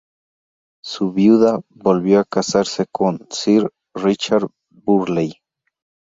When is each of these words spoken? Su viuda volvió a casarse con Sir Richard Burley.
Su 0.83 1.13
viuda 1.13 1.61
volvió 1.69 2.21
a 2.21 2.25
casarse 2.25 2.87
con 2.91 3.27
Sir 3.29 3.69
Richard 3.93 4.47
Burley. 4.71 5.35